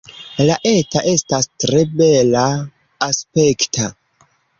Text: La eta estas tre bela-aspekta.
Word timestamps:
La 0.45 0.53
eta 0.69 1.01
estas 1.11 1.47
tre 1.63 1.81
bela-aspekta. 1.99 3.91